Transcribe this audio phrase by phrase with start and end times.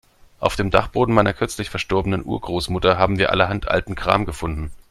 [0.39, 4.71] Auf dem Dachboden meiner kürzlich verstorbenen Urgroßmutter haben wir allerhand alten Kram gefunden.